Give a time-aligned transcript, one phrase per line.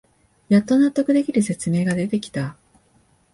[0.49, 2.55] やっと納得できる説明が出てきた